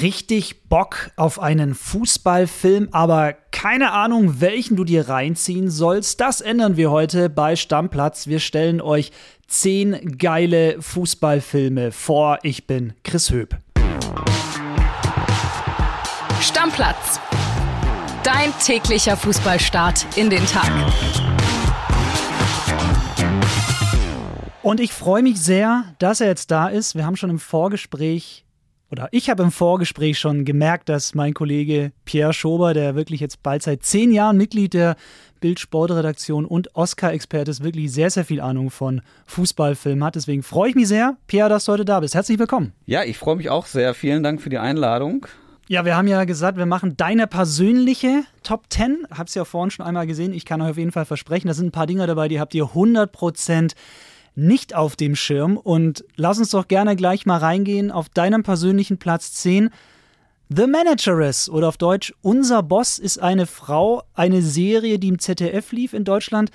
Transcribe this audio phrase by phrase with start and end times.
[0.00, 6.20] richtig Bock auf einen Fußballfilm, aber keine Ahnung, welchen du dir reinziehen sollst.
[6.20, 8.26] Das ändern wir heute bei Stammplatz.
[8.26, 9.12] Wir stellen euch
[9.46, 12.38] zehn geile Fußballfilme vor.
[12.42, 13.56] Ich bin Chris Höp.
[16.40, 17.20] Stammplatz.
[18.22, 20.70] Dein täglicher Fußballstart in den Tag.
[24.62, 26.94] Und ich freue mich sehr, dass er jetzt da ist.
[26.94, 28.44] Wir haben schon im Vorgespräch
[28.90, 33.42] oder ich habe im Vorgespräch schon gemerkt, dass mein Kollege Pierre Schober, der wirklich jetzt
[33.42, 34.96] bald seit zehn Jahren Mitglied der
[35.40, 40.16] Bild-Sport-Redaktion und Oscar-Experte ist, wirklich sehr, sehr viel Ahnung von Fußballfilmen hat.
[40.16, 42.14] Deswegen freue ich mich sehr, Pierre, dass du heute da bist.
[42.14, 42.72] Herzlich willkommen.
[42.86, 43.94] Ja, ich freue mich auch sehr.
[43.94, 45.26] Vielen Dank für die Einladung.
[45.68, 49.06] Ja, wir haben ja gesagt, wir machen deine persönliche Top 10.
[49.10, 50.32] Hab's ja vorhin schon einmal gesehen.
[50.32, 52.54] Ich kann euch auf jeden Fall versprechen, da sind ein paar Dinge dabei, die habt
[52.54, 53.74] ihr 100 Prozent
[54.38, 55.56] nicht auf dem Schirm.
[55.56, 59.70] Und lass uns doch gerne gleich mal reingehen auf deinem persönlichen Platz 10.
[60.48, 65.72] The Manageress oder auf Deutsch Unser Boss ist eine Frau, eine Serie, die im ZDF
[65.72, 66.50] lief in Deutschland.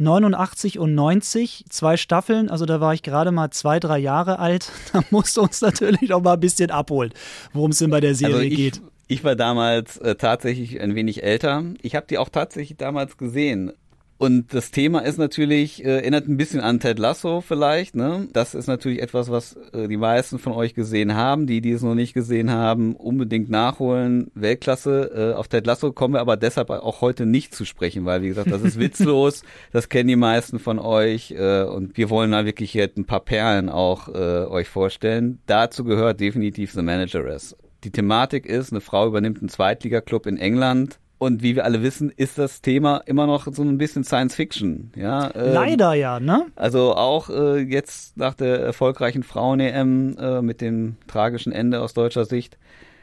[0.00, 4.70] 89 und 90, zwei Staffeln, also da war ich gerade mal zwei, drei Jahre alt.
[4.92, 7.12] Da musst du uns natürlich auch mal ein bisschen abholen,
[7.52, 8.80] worum es denn bei der Serie also ich, geht.
[9.08, 11.64] Ich war damals äh, tatsächlich ein wenig älter.
[11.82, 13.72] Ich habe die auch tatsächlich damals gesehen.
[14.18, 17.94] Und das Thema ist natürlich, äh, erinnert ein bisschen an Ted Lasso vielleicht.
[17.94, 18.26] Ne?
[18.32, 21.46] Das ist natürlich etwas, was äh, die meisten von euch gesehen haben.
[21.46, 24.32] Die, die es noch nicht gesehen haben, unbedingt nachholen.
[24.34, 25.32] Weltklasse.
[25.34, 28.28] Äh, auf Ted Lasso kommen wir aber deshalb auch heute nicht zu sprechen, weil wie
[28.28, 29.44] gesagt, das ist witzlos.
[29.70, 31.30] das kennen die meisten von euch.
[31.30, 35.38] Äh, und wir wollen da wirklich jetzt ein paar Perlen auch äh, euch vorstellen.
[35.46, 37.56] Dazu gehört definitiv The Manageress.
[37.84, 42.10] Die Thematik ist, eine Frau übernimmt einen Zweitligaklub in England, und wie wir alle wissen,
[42.10, 44.92] ist das Thema immer noch so ein bisschen Science Fiction.
[44.94, 46.46] Ja, ähm, Leider ja, ne?
[46.54, 52.24] Also auch äh, jetzt nach der erfolgreichen Frauen-EM äh, mit dem tragischen Ende aus deutscher
[52.24, 52.56] Sicht.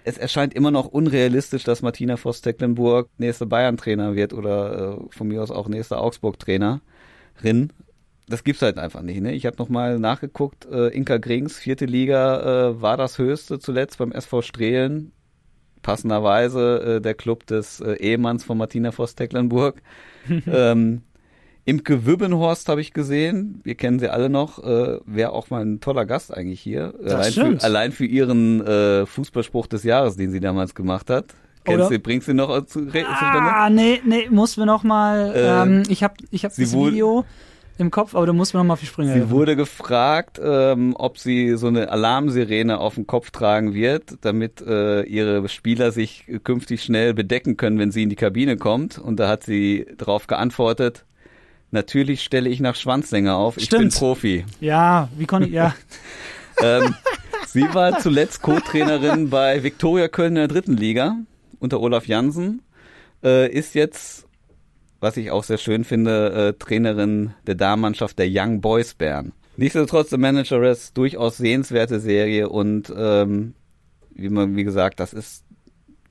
[0.05, 5.43] Es erscheint immer noch unrealistisch, dass Martina Voss-Tecklenburg nächste Bayern-Trainer wird oder äh, von mir
[5.43, 6.79] aus auch nächste Augsburg-Trainerin.
[8.27, 9.19] Das gibt's halt einfach nicht.
[9.21, 9.33] Ne?
[9.33, 10.65] Ich habe nochmal nachgeguckt.
[10.71, 15.11] Äh, Inka Grings, vierte Liga, äh, war das höchste zuletzt beim SV Strehlen
[15.85, 19.83] passenderweise äh, der Club des äh, Ehemanns von Martina Voss-Tecklenburg.
[20.51, 21.03] ähm,
[21.63, 23.61] Imke Wübbenhorst habe ich gesehen.
[23.63, 24.63] Wir kennen sie alle noch.
[24.63, 26.95] Äh, Wäre auch mal ein toller Gast eigentlich hier.
[27.03, 31.25] Allein für, allein für, ihren äh, Fußballspruch des Jahres, den sie damals gemacht hat.
[31.63, 35.33] Kennst du, bringst du noch zu, Ah, nee, nee, muss wir noch mal.
[35.35, 37.25] Ähm, ähm, ich habe ich hab das Video
[37.77, 39.31] im Kopf, aber du musst mir noch mal auf die Sprünge Sie helfen.
[39.31, 45.03] wurde gefragt, ähm, ob sie so eine Alarmsirene auf dem Kopf tragen wird, damit äh,
[45.03, 48.97] ihre Spieler sich künftig schnell bedecken können, wenn sie in die Kabine kommt.
[48.97, 51.05] Und da hat sie darauf geantwortet,
[51.71, 54.45] natürlich stelle ich nach Schwanzsänger auf, ich bin Profi.
[54.61, 55.75] Ja, wie konnte ich, ja.
[56.61, 56.95] ähm,
[57.47, 61.17] sie war zuletzt Co-Trainerin bei Viktoria Köln in der dritten Liga
[61.59, 62.61] unter Olaf Jansen,
[63.23, 64.24] äh, ist jetzt
[64.99, 69.33] was ich auch sehr schön finde, äh, Trainerin der Damenmannschaft der Young Boys Bern.
[69.57, 73.53] Nichtsdestotrotz, The Manageress, durchaus sehenswerte Serie und ähm,
[74.13, 75.45] wie man, wie gesagt, das ist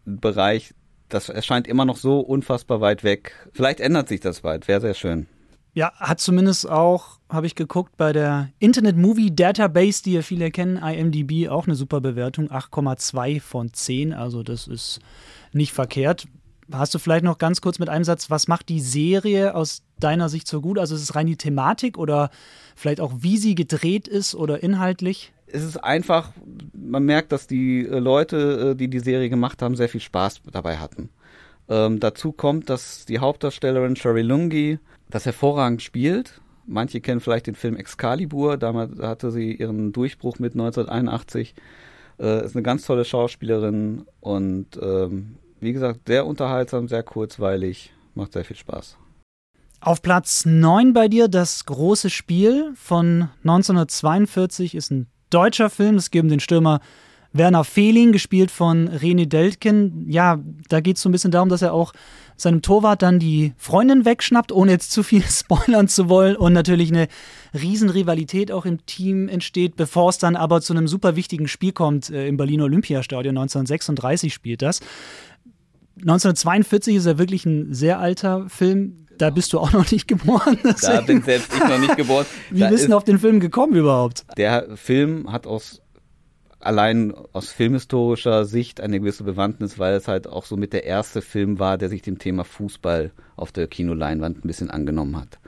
[0.06, 0.74] ein Bereich,
[1.08, 3.32] das erscheint immer noch so unfassbar weit weg.
[3.52, 5.26] Vielleicht ändert sich das bald, wäre sehr schön.
[5.76, 10.52] Ja, hat zumindest auch, habe ich geguckt, bei der Internet Movie Database, die ja viele
[10.52, 14.12] kennen, IMDb, auch eine super Bewertung, 8,2 von 10.
[14.12, 15.00] Also das ist
[15.52, 16.28] nicht verkehrt.
[16.72, 20.28] Hast du vielleicht noch ganz kurz mit einem Satz, was macht die Serie aus deiner
[20.28, 20.78] Sicht so gut?
[20.78, 22.30] Also ist es rein die Thematik oder
[22.74, 25.32] vielleicht auch, wie sie gedreht ist oder inhaltlich?
[25.46, 26.32] Es ist einfach,
[26.72, 30.40] man merkt, dass die äh, Leute, äh, die die Serie gemacht haben, sehr viel Spaß
[30.50, 31.10] dabei hatten.
[31.68, 34.78] Ähm, dazu kommt, dass die Hauptdarstellerin Sherry Lungi
[35.10, 36.40] das hervorragend spielt.
[36.66, 41.54] Manche kennen vielleicht den Film Excalibur, damals hatte sie ihren Durchbruch mit 1981.
[42.18, 48.34] Äh, ist eine ganz tolle Schauspielerin und ähm, wie gesagt, sehr unterhaltsam, sehr kurzweilig, macht
[48.34, 48.98] sehr viel Spaß.
[49.80, 55.96] Auf Platz 9 bei dir das große Spiel von 1942 ist ein deutscher Film.
[55.96, 56.80] Es geht um den Stürmer
[57.32, 60.08] Werner Fehling, gespielt von René Deltken.
[60.08, 61.92] Ja, da geht es so ein bisschen darum, dass er auch
[62.36, 66.36] seinem Torwart dann die Freundin wegschnappt, ohne jetzt zu viel spoilern zu wollen.
[66.36, 67.08] Und natürlich eine
[67.52, 72.10] Riesenrivalität auch im Team entsteht, bevor es dann aber zu einem super wichtigen Spiel kommt.
[72.10, 74.80] Äh, Im Berliner Olympiastadion 1936 spielt das.
[75.96, 79.06] 1942 ist er wirklich ein sehr alter Film.
[79.16, 80.58] Da bist du auch noch nicht geboren.
[80.82, 82.26] Da bin selbst ich noch nicht geboren.
[82.50, 84.24] Wie da bist du auf den Film gekommen überhaupt?
[84.36, 85.80] Der Film hat aus
[86.58, 91.22] allein aus filmhistorischer Sicht eine gewisse Bewandtnis, weil es halt auch so mit der erste
[91.22, 95.38] Film war, der sich dem Thema Fußball auf der Kinoleinwand ein bisschen angenommen hat.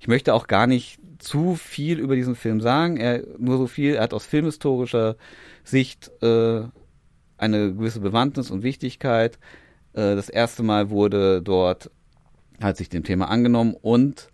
[0.00, 2.96] Ich möchte auch gar nicht zu viel über diesen Film sagen.
[2.96, 3.94] Er nur so viel.
[3.94, 5.16] Er hat aus filmhistorischer
[5.62, 6.62] Sicht äh,
[7.38, 9.38] eine gewisse Bewandtnis und Wichtigkeit.
[9.94, 11.90] Äh, das erste Mal wurde dort,
[12.60, 14.28] hat sich dem Thema angenommen und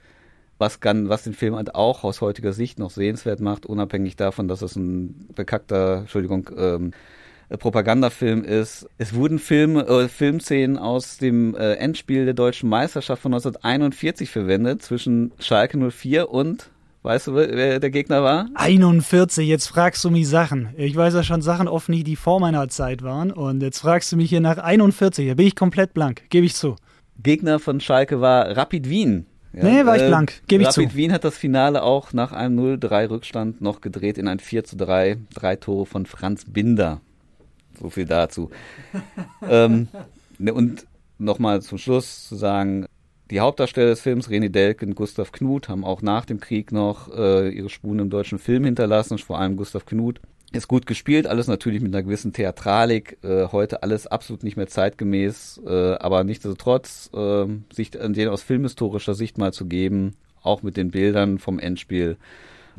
[0.59, 4.47] was, kann, was den Film halt auch aus heutiger Sicht noch sehenswert macht, unabhängig davon,
[4.47, 6.93] dass es ein bekackter, Entschuldigung, ähm,
[7.49, 8.89] Propagandafilm ist.
[8.99, 14.83] Es wurden Film, äh, Filmszenen aus dem äh, Endspiel der deutschen Meisterschaft von 1941 verwendet,
[14.83, 16.71] zwischen Schalke 04 und
[17.03, 18.51] Weißt du, wer der Gegner war?
[18.55, 20.69] 41, jetzt fragst du mich Sachen.
[20.77, 23.33] Ich weiß ja schon Sachen oft nicht, die vor meiner Zeit waren.
[23.33, 25.27] Und jetzt fragst du mich hier nach 41.
[25.27, 26.77] Da bin ich komplett blank, gebe ich zu.
[27.23, 29.27] Gegner von Schalke war Rapid Wien.
[29.55, 30.83] Ja, nee, war ich äh, blank, gebe ich zu.
[30.83, 34.63] Rapid Wien hat das Finale auch nach einem 0-3 Rückstand noch gedreht in ein 4
[34.63, 35.17] 3.
[35.33, 37.01] Drei Tore von Franz Binder.
[37.81, 38.51] So viel dazu.
[39.49, 39.89] ähm,
[40.39, 40.87] ne, und
[41.17, 42.87] nochmal zum Schluss zu sagen,
[43.31, 47.09] die Hauptdarsteller des Films, René Delke und Gustav Knuth, haben auch nach dem Krieg noch
[47.17, 50.21] äh, ihre Spuren im deutschen Film hinterlassen, vor allem Gustav Knuth.
[50.53, 54.67] Ist gut gespielt, alles natürlich mit einer gewissen Theatralik, äh, heute alles absolut nicht mehr
[54.67, 60.77] zeitgemäß, äh, aber nichtsdestotrotz, äh, sich den aus filmhistorischer Sicht mal zu geben, auch mit
[60.77, 62.17] den Bildern vom Endspiel,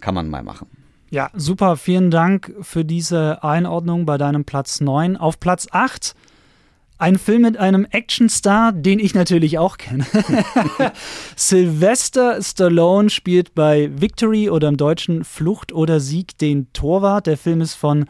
[0.01, 0.67] kann man mal machen.
[1.11, 1.77] Ja, super.
[1.77, 5.15] Vielen Dank für diese Einordnung bei deinem Platz 9.
[5.15, 6.15] Auf Platz 8
[7.01, 10.05] ein Film mit einem Actionstar, den ich natürlich auch kenne.
[11.35, 17.25] Sylvester Stallone spielt bei Victory oder im Deutschen Flucht oder Sieg den Torwart.
[17.25, 18.05] Der Film ist von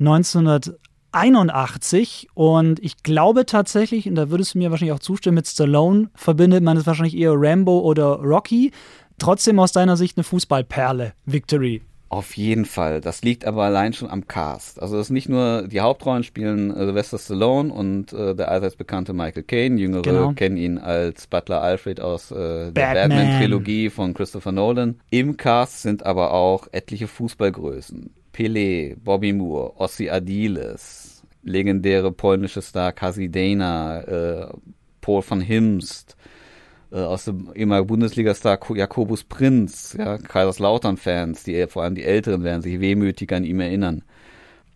[0.00, 6.10] 1981 und ich glaube tatsächlich, und da würdest du mir wahrscheinlich auch zustimmen, mit Stallone
[6.16, 8.72] verbindet man es wahrscheinlich eher Rambo oder Rocky.
[9.18, 11.82] Trotzdem aus deiner Sicht eine Fußballperle, Victory.
[12.14, 13.00] Auf jeden Fall.
[13.00, 14.80] Das liegt aber allein schon am Cast.
[14.80, 18.76] Also es ist nicht nur die Hauptrollen spielen äh, Sylvester Stallone und äh, der allseits
[18.76, 19.80] bekannte Michael Caine.
[19.80, 20.32] Jüngere genau.
[20.32, 25.00] kennen ihn als Butler Alfred aus äh, der Batman-Trilogie von Christopher Nolan.
[25.10, 28.10] Im Cast sind aber auch etliche Fußballgrößen.
[28.32, 34.46] Pelé, Bobby Moore, Ossi Adiles, legendäre polnische Star Kazi Dana, äh,
[35.00, 36.16] Paul van Himst,
[37.02, 42.80] aus dem ehemaligen Bundesliga-Star Jakobus Prinz, ja, Kaiserslautern-Fans, die vor allem die Älteren werden sich
[42.80, 44.02] wehmütig an ihm erinnern.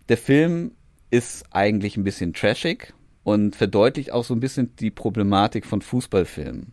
[0.09, 0.73] Der Film
[1.11, 2.93] ist eigentlich ein bisschen trashig
[3.25, 6.73] und verdeutlicht auch so ein bisschen die Problematik von Fußballfilmen.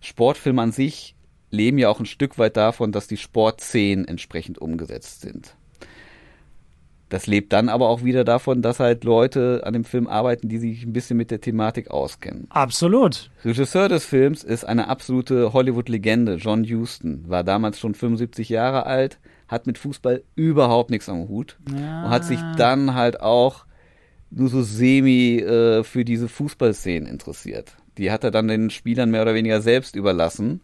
[0.00, 1.14] Sportfilme an sich
[1.50, 5.54] leben ja auch ein Stück weit davon, dass die Sportszenen entsprechend umgesetzt sind.
[7.12, 10.56] Das lebt dann aber auch wieder davon, dass halt Leute an dem Film arbeiten, die
[10.56, 12.46] sich ein bisschen mit der Thematik auskennen.
[12.48, 13.30] Absolut.
[13.44, 16.36] Regisseur des Films ist eine absolute Hollywood-Legende.
[16.36, 21.58] John Huston war damals schon 75 Jahre alt, hat mit Fußball überhaupt nichts am Hut
[21.68, 22.04] ja.
[22.04, 23.66] und hat sich dann halt auch
[24.30, 27.76] nur so semi äh, für diese Fußballszenen interessiert.
[27.98, 30.62] Die hat er dann den Spielern mehr oder weniger selbst überlassen.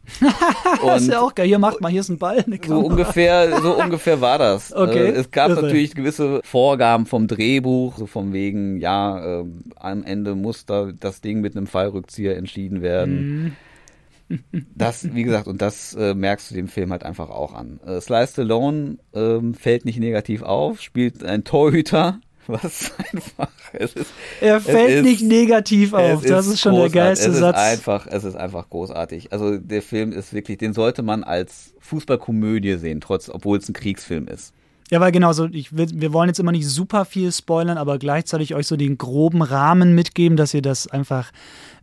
[0.83, 1.47] das ist ja auch geil.
[1.47, 2.45] Hier macht mal, hier ist ein Ball.
[2.67, 4.73] so ungefähr, so ungefähr war das.
[4.79, 5.09] Okay.
[5.09, 5.63] Äh, es gab Irre.
[5.63, 9.45] natürlich gewisse Vorgaben vom Drehbuch, so vom wegen, ja, äh,
[9.77, 13.43] am Ende muss da das Ding mit einem Fallrückzieher entschieden werden.
[13.43, 13.57] Mhm.
[14.75, 17.81] Das, wie gesagt, und das äh, merkst du dem Film halt einfach auch an.
[17.87, 23.50] Äh, Sly Stallone äh, fällt nicht negativ auf, spielt ein Torhüter, was einfach.
[23.73, 24.11] Es ist,
[24.41, 26.23] er fällt ist, nicht negativ auf.
[26.23, 27.56] Das ist, ist schon der geilste es Satz.
[27.56, 29.33] Ist einfach, es ist einfach großartig.
[29.33, 33.75] Also der Film ist wirklich, den sollte man als Fußballkomödie sehen, trotz, obwohl es ein
[33.75, 34.53] Kriegsfilm ist.
[34.91, 38.55] Ja, weil genau so, ich, wir wollen jetzt immer nicht super viel spoilern, aber gleichzeitig
[38.55, 41.31] euch so den groben Rahmen mitgeben, dass ihr das einfach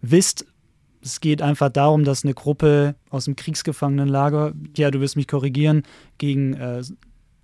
[0.01, 0.45] wisst.
[1.03, 5.83] Es geht einfach darum, dass eine Gruppe aus dem Kriegsgefangenenlager, ja, du wirst mich korrigieren,
[6.17, 6.81] gegen äh,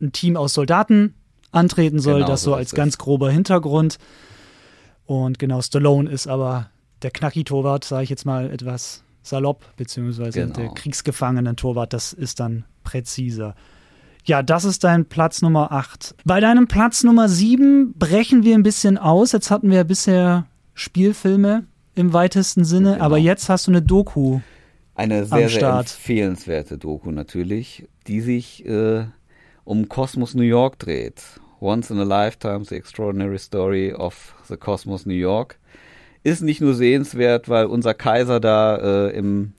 [0.02, 1.14] ein Team aus Soldaten
[1.52, 2.16] antreten soll.
[2.16, 3.98] Genau, das so als ganz grober Hintergrund.
[5.06, 6.70] Und genau, Stallone ist aber
[7.02, 10.54] der Knacki-Torwart, sage ich jetzt mal etwas salopp, beziehungsweise genau.
[10.54, 13.56] der Kriegsgefangenen-Torwart, das ist dann präziser.
[14.24, 16.16] Ja, das ist dein Platz Nummer 8.
[16.26, 19.32] Bei deinem Platz Nummer 7 brechen wir ein bisschen aus.
[19.32, 21.66] Jetzt hatten wir bisher Spielfilme
[21.96, 23.06] im weitesten Sinne, genau.
[23.06, 24.40] aber jetzt hast du eine Doku.
[24.94, 29.06] Eine sehr, sehr empfehlenswerte Doku natürlich, die sich äh,
[29.64, 31.41] um Kosmos New York dreht.
[31.62, 35.60] Once in a Lifetime, The Extraordinary Story of the Cosmos New York.
[36.24, 39.54] Ist nicht nur sehenswert, weil unser Kaiser da äh, im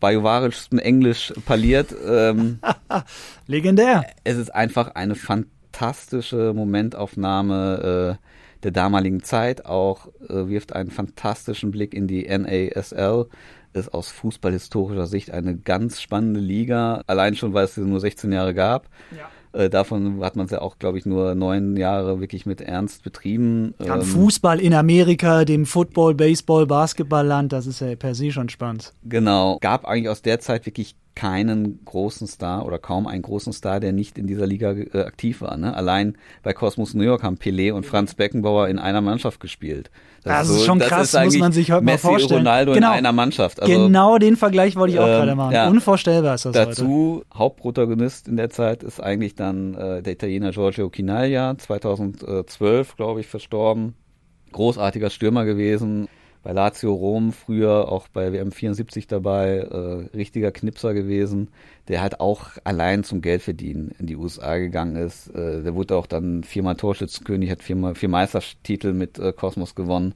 [0.00, 1.94] bajovarischsten Englisch parliert.
[2.06, 2.58] Ähm,
[3.46, 4.04] Legendär.
[4.24, 9.64] Es ist einfach eine fantastische Momentaufnahme äh, der damaligen Zeit.
[9.64, 13.28] Auch äh, wirft einen fantastischen Blick in die NASL.
[13.74, 17.02] Ist aus fußballhistorischer Sicht eine ganz spannende Liga.
[17.06, 18.88] Allein schon, weil es sie nur 16 Jahre gab.
[19.16, 19.30] Ja.
[19.52, 23.02] Äh, davon hat man es ja auch, glaube ich, nur neun Jahre wirklich mit Ernst
[23.02, 23.74] betrieben.
[23.84, 28.48] Ja, ähm, Fußball in Amerika, dem Football, Baseball, Basketballland, das ist ja per se schon
[28.48, 28.92] spannend.
[29.04, 29.58] Genau.
[29.60, 33.92] Gab eigentlich aus der Zeit wirklich keinen großen Star oder kaum einen großen Star, der
[33.92, 35.56] nicht in dieser Liga äh, aktiv war.
[35.56, 35.74] Ne?
[35.74, 39.90] Allein bei Cosmos New York haben Pelé und Franz Beckenbauer in einer Mannschaft gespielt.
[40.24, 42.46] Das, das ist, so, schon krass, muss man sich heute Messi mal vorstellen.
[42.46, 42.92] Ronaldo genau.
[42.92, 43.60] in einer Mannschaft.
[43.60, 45.52] Also, genau den Vergleich wollte ich auch ähm, gerade machen.
[45.52, 45.68] Ja.
[45.68, 47.38] Unvorstellbar ist das Dazu heute.
[47.38, 53.26] Hauptprotagonist in der Zeit ist eigentlich dann äh, der Italiener Giorgio Chinaglia, 2012, glaube ich,
[53.26, 53.94] verstorben.
[54.52, 56.08] Großartiger Stürmer gewesen
[56.42, 61.48] bei Lazio Rom früher auch bei WM 74 dabei, äh, richtiger Knipser gewesen,
[61.88, 65.28] der halt auch allein zum Geldverdienen in die USA gegangen ist.
[65.28, 70.14] Äh, der wurde auch dann viermal Torschützenkönig, hat viermal vier Meistertitel mit äh, Kosmos gewonnen.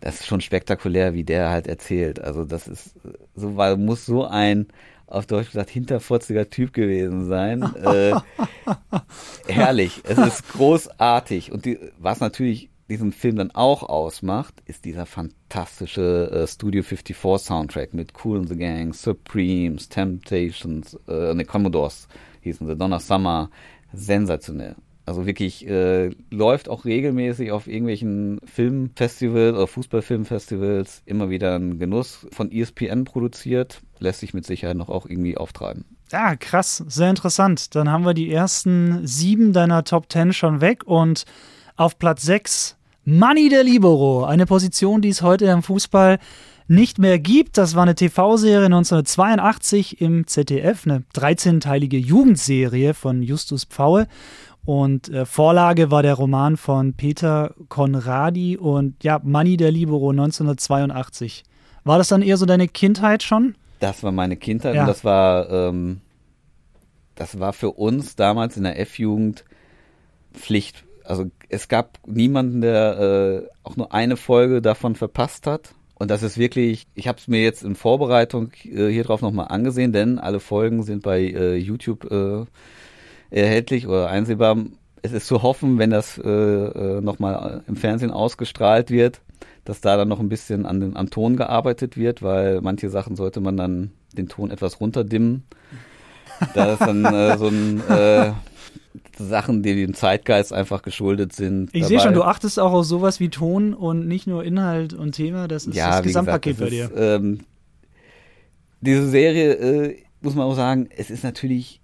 [0.00, 2.20] Das ist schon spektakulär, wie der halt erzählt.
[2.20, 2.94] Also das ist
[3.34, 4.66] so, weil muss so ein
[5.06, 7.62] auf Deutsch gesagt hinterfotziger Typ gewesen sein.
[7.84, 8.14] äh,
[9.46, 15.06] herrlich, es ist großartig und die, was natürlich diesem Film dann auch ausmacht, ist dieser
[15.06, 22.08] fantastische äh, Studio 54 Soundtrack mit Cool and the Gang, Supremes, Temptations, äh, ne, Commodores
[22.42, 23.50] hießen sie, Donner Summer.
[23.94, 24.76] Sensationell.
[25.04, 32.26] Also wirklich äh, läuft auch regelmäßig auf irgendwelchen Filmfestivals oder Fußballfilmfestivals immer wieder ein Genuss
[32.30, 33.82] von ESPN produziert.
[33.98, 35.84] Lässt sich mit Sicherheit noch auch irgendwie auftreiben.
[36.12, 37.74] Ja, krass, sehr interessant.
[37.74, 41.24] Dann haben wir die ersten sieben deiner Top Ten schon weg und
[41.76, 46.18] auf Platz 6 Manni del Libero, eine Position, die es heute im Fußball
[46.68, 47.58] nicht mehr gibt.
[47.58, 54.06] Das war eine TV-Serie 1982 im ZDF, eine 13-teilige Jugendserie von Justus Pfaue.
[54.64, 61.42] Und äh, Vorlage war der Roman von Peter Conradi und ja, Manni der Libero 1982.
[61.82, 63.56] War das dann eher so deine Kindheit schon?
[63.80, 64.82] Das war meine Kindheit ja.
[64.82, 66.00] und das war, ähm,
[67.16, 69.44] das war für uns damals in der F-Jugend
[70.32, 70.84] Pflicht.
[71.02, 75.74] Also es gab niemanden, der äh, auch nur eine Folge davon verpasst hat.
[75.94, 79.48] Und das ist wirklich, ich habe es mir jetzt in Vorbereitung äh, hier drauf nochmal
[79.48, 82.46] angesehen, denn alle Folgen sind bei äh, YouTube äh,
[83.30, 84.56] erhältlich oder einsehbar.
[85.02, 89.20] Es ist zu hoffen, wenn das äh, äh, nochmal im Fernsehen ausgestrahlt wird,
[89.64, 93.14] dass da dann noch ein bisschen an den, am Ton gearbeitet wird, weil manche Sachen
[93.14, 95.44] sollte man dann den Ton etwas runterdimmen.
[96.54, 98.32] Da ist dann äh, so ein äh,
[99.18, 101.70] Sachen, die dem Zeitgeist einfach geschuldet sind.
[101.72, 105.12] Ich sehe schon, du achtest auch auf sowas wie Ton und nicht nur Inhalt und
[105.12, 105.48] Thema.
[105.48, 107.16] Das ist ja, das Gesamtpaket gesagt, das bei dir.
[107.16, 107.40] Ist, ähm,
[108.80, 111.80] diese Serie, äh, muss man auch sagen, es ist natürlich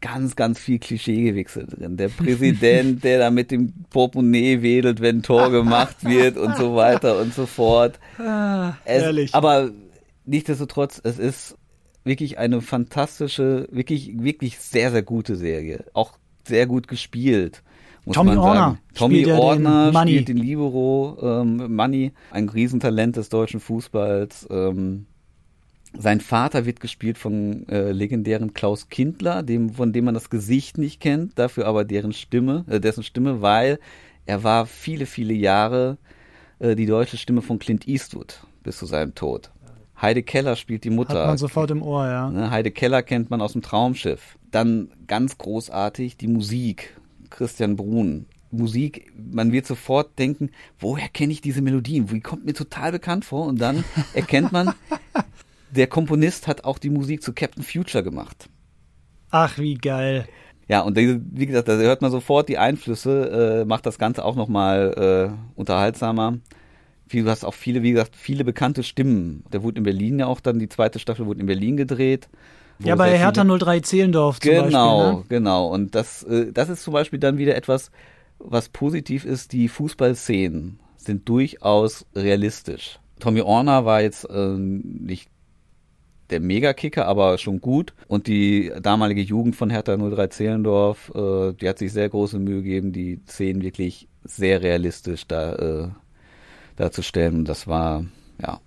[0.00, 1.96] ganz, ganz viel Klischeegewichse drin.
[1.96, 7.20] Der Präsident, der da mit dem Portemonnaie wedelt, wenn Tor gemacht wird und so weiter
[7.20, 7.98] und so fort.
[8.18, 9.34] Ah, es, ehrlich.
[9.34, 9.70] Aber
[10.24, 11.56] nichtsdestotrotz, es ist
[12.04, 15.84] wirklich eine fantastische, wirklich, wirklich sehr, sehr gute Serie.
[15.92, 16.18] Auch
[16.50, 17.62] sehr gut gespielt.
[18.04, 18.78] Muss Tommy man Orner.
[18.94, 24.46] Tommy spielt Ordner den spielt den Libero, ähm, Money, ein Riesentalent des deutschen Fußballs.
[24.50, 25.06] Ähm,
[25.98, 30.78] sein Vater wird gespielt von äh, legendären Klaus Kindler, dem, von dem man das Gesicht
[30.78, 33.78] nicht kennt, dafür aber deren Stimme, äh, dessen Stimme, weil
[34.26, 35.98] er war viele, viele Jahre
[36.60, 39.50] äh, die deutsche Stimme von Clint Eastwood bis zu seinem Tod.
[40.00, 41.20] Heide Keller spielt die Mutter.
[41.20, 42.30] Hat man sofort im Ohr, ja.
[42.30, 44.38] Ne, Heide Keller kennt man aus dem Traumschiff.
[44.50, 46.96] Dann ganz großartig die Musik.
[47.30, 48.26] Christian Brun.
[48.50, 52.06] Musik, man wird sofort denken, woher kenne ich diese Melodien?
[52.06, 53.46] Die kommt mir total bekannt vor.
[53.46, 54.74] Und dann erkennt man,
[55.70, 58.48] der Komponist hat auch die Musik zu Captain Future gemacht.
[59.30, 60.26] Ach, wie geil.
[60.66, 64.34] Ja, und wie gesagt, da hört man sofort die Einflüsse, äh, macht das Ganze auch
[64.34, 66.38] nochmal äh, unterhaltsamer
[67.18, 69.44] du hast auch viele, wie gesagt, viele bekannte Stimmen.
[69.52, 72.28] Der wurde in Berlin ja auch dann, die zweite Staffel wurde in Berlin gedreht.
[72.82, 74.70] Ja, bei Hertha 03 Zehlendorf zum genau, Beispiel.
[74.70, 75.24] Genau, ne?
[75.28, 75.66] genau.
[75.68, 77.90] Und das, äh, das ist zum Beispiel dann wieder etwas,
[78.38, 79.52] was positiv ist.
[79.52, 82.98] Die Fußballszenen sind durchaus realistisch.
[83.18, 85.28] Tommy Orner war jetzt äh, nicht
[86.30, 87.92] der Megakicker, aber schon gut.
[88.08, 92.62] Und die damalige Jugend von Hertha 03 Zehlendorf, äh, die hat sich sehr große Mühe
[92.62, 95.88] gegeben, die Szenen wirklich sehr realistisch da äh,
[96.76, 97.36] darzustellen.
[97.36, 98.04] Und das war,
[98.40, 98.60] ja,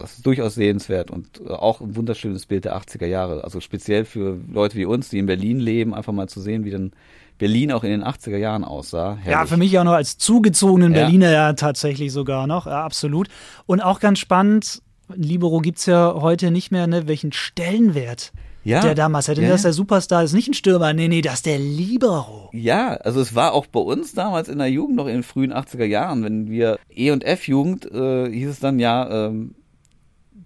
[0.00, 3.44] das ist durchaus sehenswert und äh, auch ein wunderschönes Bild der 80er Jahre.
[3.44, 6.70] Also speziell für Leute wie uns, die in Berlin leben, einfach mal zu sehen, wie
[6.70, 6.92] dann
[7.38, 9.16] Berlin auch in den 80er Jahren aussah.
[9.16, 9.26] Herrlich.
[9.26, 11.00] Ja, für mich auch noch als zugezogenen ja.
[11.00, 13.28] Berliner ja tatsächlich sogar noch, ja, absolut.
[13.66, 14.82] Und auch ganz spannend,
[15.14, 17.08] Libero gibt es ja heute nicht mehr, ne?
[17.08, 19.42] welchen Stellenwert ja, der damals hätte.
[19.42, 21.58] Ja, das ist der Superstar, das ist nicht ein Stürmer, nee, nee, das ist der
[21.58, 22.50] Libero.
[22.52, 25.52] Ja, also es war auch bei uns damals in der Jugend, noch in den frühen
[25.52, 29.54] 80er Jahren, wenn wir E- und F-Jugend, äh, hieß es dann ja, ähm,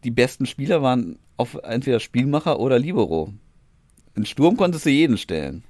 [0.05, 3.33] die besten Spieler waren auf entweder Spielmacher oder Libero.
[4.15, 5.65] In Sturm konntest du jeden stellen.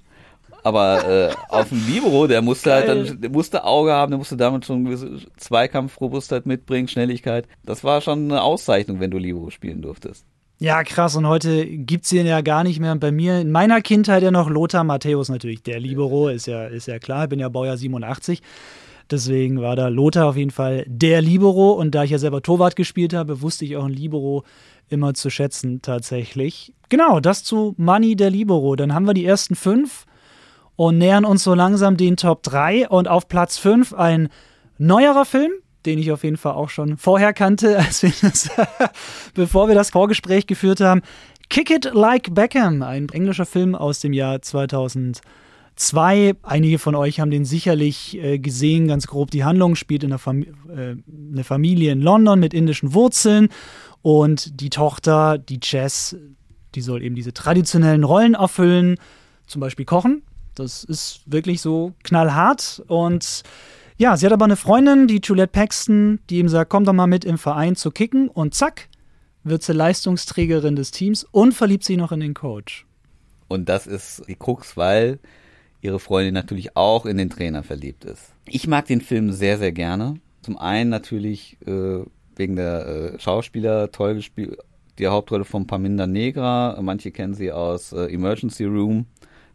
[0.62, 2.88] Aber äh, auf dem Libero, der musste Geil.
[2.88, 7.46] halt dann, der musste Auge haben, der musste damit schon eine gewisse Zweikampfrobustheit mitbringen, Schnelligkeit.
[7.64, 10.24] Das war schon eine Auszeichnung, wenn du Libero spielen durftest.
[10.58, 11.16] Ja, krass.
[11.16, 12.94] Und heute gibt es ihn ja gar nicht mehr.
[12.96, 15.62] Bei mir, in meiner Kindheit ja noch Lothar Matthäus natürlich.
[15.62, 17.24] Der Libero ist ja, ist ja klar.
[17.24, 18.40] Ich bin ja Baujahr 87.
[19.10, 21.72] Deswegen war da Lothar auf jeden Fall der Libero.
[21.72, 24.44] Und da ich ja selber Torwart gespielt habe, wusste ich auch ein Libero
[24.88, 26.72] immer zu schätzen tatsächlich.
[26.88, 28.76] Genau, das zu Money der Libero.
[28.76, 30.06] Dann haben wir die ersten fünf
[30.76, 32.88] und nähern uns so langsam den Top 3.
[32.88, 34.28] Und auf Platz 5 ein
[34.78, 35.52] neuerer Film,
[35.86, 38.50] den ich auf jeden Fall auch schon vorher kannte, als wir das,
[39.34, 41.02] bevor wir das Vorgespräch geführt haben.
[41.50, 44.40] Kick It Like Beckham, ein englischer Film aus dem Jahr
[45.76, 46.34] 2002.
[46.42, 49.30] Einige von euch haben den sicherlich äh, gesehen, ganz grob.
[49.30, 50.96] Die Handlung spielt in einer Fam äh,
[51.32, 53.48] eine Familie in London mit indischen Wurzeln
[54.02, 56.16] und die Tochter, die Jess,
[56.74, 58.98] die soll eben diese traditionellen Rollen erfüllen,
[59.46, 60.22] zum Beispiel kochen.
[60.54, 63.42] Das ist wirklich so knallhart und
[63.96, 67.06] ja, sie hat aber eine Freundin, die Juliette Paxton, die ihm sagt, komm doch mal
[67.06, 68.88] mit im Verein zu kicken und zack,
[69.44, 72.86] wird sie Leistungsträgerin des Teams und verliebt sich noch in den Coach.
[73.48, 75.20] Und das ist die Krux, weil
[75.84, 78.32] ihre Freundin natürlich auch in den Trainer verliebt ist.
[78.46, 80.16] Ich mag den Film sehr, sehr gerne.
[80.42, 82.00] Zum einen natürlich äh,
[82.36, 84.58] wegen der äh, Schauspieler, toll gespielt,
[84.98, 86.78] die Hauptrolle von Paminda Negra.
[86.80, 89.06] Manche kennen sie aus äh, Emergency Room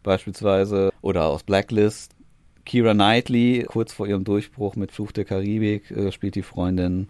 [0.02, 2.14] beispielsweise oder aus Blacklist.
[2.64, 7.08] Kira Knightley, kurz vor ihrem Durchbruch mit Fluch der Karibik, äh, spielt die Freundin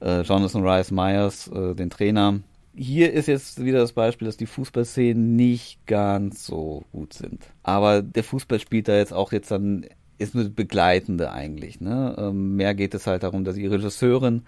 [0.00, 2.40] äh, Jonathan Rice Myers, äh, den Trainer.
[2.74, 7.44] Hier ist jetzt wieder das Beispiel, dass die Fußballszenen nicht ganz so gut sind.
[7.62, 9.86] Aber der Fußball spielt da jetzt auch jetzt dann,
[10.18, 11.80] ist eine begleitende eigentlich.
[11.80, 12.14] Ne?
[12.18, 14.42] Ähm, mehr geht es halt darum, dass die Regisseurin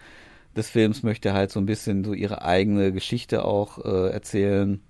[0.56, 4.80] des Films möchte halt so ein bisschen so ihre eigene Geschichte auch äh, erzählen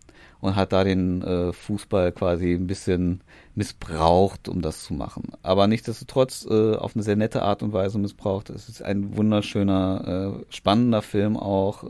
[0.41, 3.23] und hat da den äh, Fußball quasi ein bisschen
[3.55, 5.31] missbraucht, um das zu machen.
[5.43, 8.51] Aber nichtsdestotrotz äh, auf eine sehr nette Art und Weise missbraucht.
[8.51, 11.85] Es ist ein wunderschöner, äh, spannender Film auch,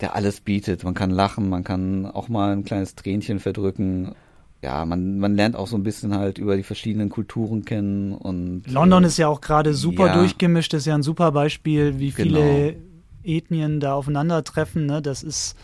[0.00, 0.84] der alles bietet.
[0.84, 4.14] Man kann lachen, man kann auch mal ein kleines Tränchen verdrücken
[4.62, 8.64] ja, man, man lernt auch so ein bisschen halt über die verschiedenen Kulturen kennen und.
[8.66, 12.10] London äh, ist ja auch gerade super ja, durchgemischt, ist ja ein super Beispiel, wie
[12.10, 12.84] viele genau.
[13.24, 14.84] Ethnien da aufeinandertreffen.
[14.84, 15.00] Ne?
[15.00, 15.56] Das ist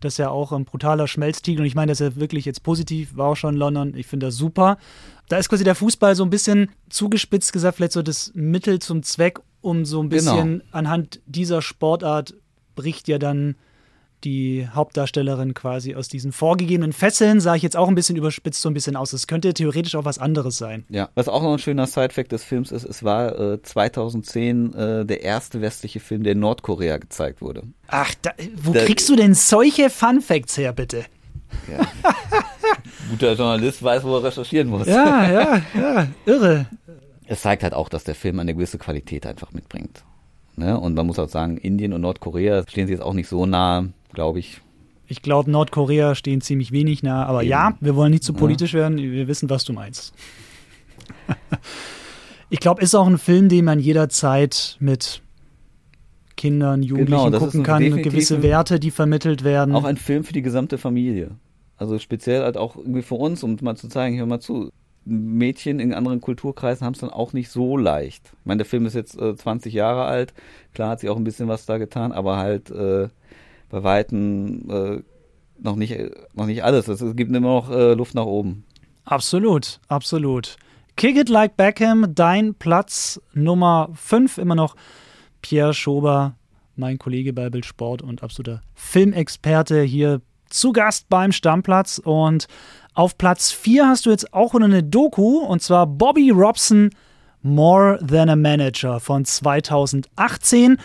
[0.00, 1.62] das ist ja auch ein brutaler Schmelztiegel.
[1.62, 3.94] Und ich meine das ist ja wirklich jetzt positiv, war auch schon in London.
[3.96, 4.78] Ich finde das super.
[5.28, 9.02] Da ist quasi der Fußball so ein bisschen zugespitzt gesagt, vielleicht so das Mittel zum
[9.02, 10.32] Zweck, um so ein genau.
[10.32, 10.64] bisschen genau.
[10.70, 12.34] anhand dieser Sportart
[12.76, 13.56] bricht ja dann
[14.24, 18.70] die Hauptdarstellerin quasi aus diesen vorgegebenen Fesseln, sage ich jetzt auch ein bisschen überspitzt so
[18.70, 19.12] ein bisschen aus.
[19.12, 20.84] Es könnte theoretisch auch was anderes sein.
[20.88, 25.06] Ja, was auch noch ein schöner Sidefact des Films ist, es war äh, 2010 äh,
[25.06, 27.62] der erste westliche Film, der in Nordkorea gezeigt wurde.
[27.88, 31.04] Ach, da, wo da, kriegst du denn solche Fun Facts her, bitte?
[31.70, 31.80] Ja.
[33.10, 34.86] Guter Journalist weiß, wo er recherchieren muss.
[34.86, 36.66] Ja, ja, ja, irre.
[37.26, 40.04] Es zeigt halt auch, dass der Film eine gewisse Qualität einfach mitbringt.
[40.56, 40.78] Ne?
[40.78, 43.86] Und man muss auch sagen, Indien und Nordkorea stehen sich jetzt auch nicht so nah
[44.14, 44.60] glaube ich.
[45.06, 47.26] Ich glaube, Nordkorea stehen ziemlich wenig nah.
[47.26, 47.50] Aber Eben.
[47.50, 48.80] ja, wir wollen nicht zu politisch ja.
[48.80, 48.96] werden.
[48.98, 50.14] Wir wissen, was du meinst.
[52.50, 55.20] ich glaube, ist auch ein Film, den man jederzeit mit
[56.36, 57.82] Kindern, Jugendlichen genau, gucken kann.
[58.02, 59.74] Gewisse Werte, die vermittelt werden.
[59.74, 61.32] Auch ein Film für die gesamte Familie.
[61.76, 64.70] Also speziell halt auch irgendwie für uns, um mal zu zeigen, hör mal zu,
[65.04, 68.32] Mädchen in anderen Kulturkreisen haben es dann auch nicht so leicht.
[68.40, 70.32] Ich meine, der Film ist jetzt äh, 20 Jahre alt,
[70.72, 73.08] klar hat sie auch ein bisschen was da getan, aber halt äh,
[73.74, 75.02] bei Weitem äh,
[75.60, 75.96] noch, nicht,
[76.34, 76.86] noch nicht alles.
[76.86, 78.64] Es gibt immer noch äh, Luft nach oben.
[79.04, 80.56] Absolut, absolut.
[80.96, 84.76] Kick It Like Beckham, dein Platz Nummer 5, immer noch
[85.42, 86.36] Pierre Schober,
[86.76, 91.98] mein Kollege bei Bild Sport und absoluter Filmexperte hier zu Gast beim Stammplatz.
[91.98, 92.46] Und
[92.94, 96.90] auf Platz 4 hast du jetzt auch eine Doku und zwar Bobby Robson
[97.42, 100.78] More Than a Manager von 2018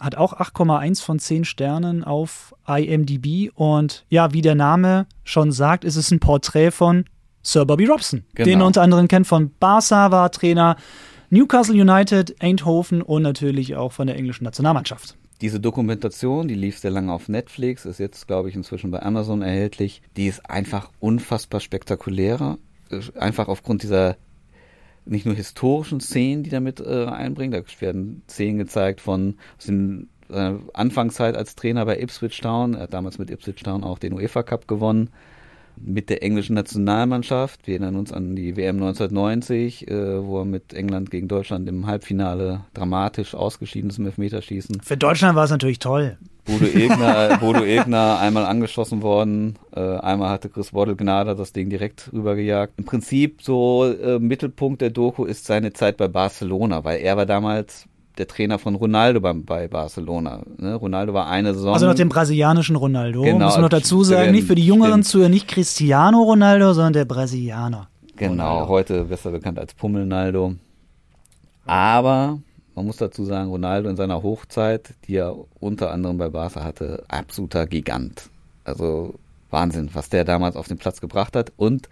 [0.00, 3.50] hat auch 8,1 von 10 Sternen auf IMDb.
[3.54, 7.04] Und ja, wie der Name schon sagt, ist es ein Porträt von
[7.42, 8.48] Sir Bobby Robson, genau.
[8.48, 10.76] den unter anderem kennt von Barca, war Trainer,
[11.30, 15.16] Newcastle United, Eindhoven und natürlich auch von der englischen Nationalmannschaft.
[15.40, 19.40] Diese Dokumentation, die lief sehr lange auf Netflix, ist jetzt, glaube ich, inzwischen bei Amazon
[19.40, 20.02] erhältlich.
[20.16, 22.58] Die ist einfach unfassbar spektakulärer.
[23.18, 24.16] Einfach aufgrund dieser
[25.10, 27.52] nicht nur historischen Szenen, die damit äh, einbringen.
[27.52, 32.74] Da werden Szenen gezeigt von den äh, Anfangszeit als Trainer bei Ipswich Town.
[32.74, 35.10] Er hat damals mit Ipswich Town auch den UEFA Cup gewonnen.
[35.76, 37.66] Mit der englischen Nationalmannschaft.
[37.66, 41.86] Wir erinnern uns an die WM 1990, äh, wo er mit England gegen Deutschland im
[41.86, 44.80] Halbfinale dramatisch ausgeschieden ist im Elfmeterschießen.
[44.82, 46.18] Für Deutschland war es natürlich toll.
[46.44, 51.70] Bodo Egner, Bodo Egner einmal angeschossen worden, äh, einmal hatte Chris Waddle Gnade das Ding
[51.70, 52.74] direkt rübergejagt.
[52.76, 57.26] Im Prinzip so äh, Mittelpunkt der Doku ist seine Zeit bei Barcelona, weil er war
[57.26, 57.86] damals
[58.20, 60.42] der Trainer von Ronaldo bei, bei Barcelona.
[60.58, 60.74] Ne?
[60.74, 61.72] Ronaldo war eine Saison.
[61.72, 63.22] Also noch dem brasilianischen Ronaldo.
[63.22, 65.02] Genau, Muss man noch dazu sagen, nicht für die jüngeren.
[65.02, 67.88] Zuhörer, nicht Cristiano Ronaldo, sondern der Brasilianer.
[68.16, 68.68] Genau, Ronaldo.
[68.68, 70.54] heute besser bekannt als Pummelnaldo.
[71.64, 72.38] Aber
[72.74, 77.04] man muss dazu sagen, Ronaldo in seiner Hochzeit, die er unter anderem bei Barca hatte,
[77.08, 78.28] absoluter Gigant.
[78.64, 79.14] Also
[79.48, 81.52] Wahnsinn, was der damals auf den Platz gebracht hat.
[81.56, 81.88] Und